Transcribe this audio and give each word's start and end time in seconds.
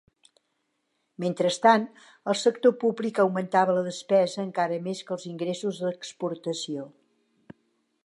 Mentrestant, 1.23 1.85
el 2.33 2.39
sector 2.43 2.75
públic 2.85 3.21
augmentava 3.25 3.77
la 3.81 3.85
despesa 3.91 4.43
encara 4.47 4.83
més 4.89 5.05
que 5.07 5.17
els 5.19 5.31
ingressos 5.35 5.85
d'exportació. 5.87 6.93